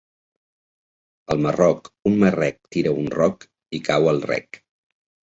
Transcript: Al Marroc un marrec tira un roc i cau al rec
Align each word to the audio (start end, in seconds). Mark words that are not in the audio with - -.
Al 1.35 1.43
Marroc 1.43 1.91
un 2.11 2.17
marrec 2.23 2.57
tira 2.77 2.95
un 3.03 3.11
roc 3.17 3.47
i 3.79 3.83
cau 3.91 4.11
al 4.15 4.23
rec 4.31 4.59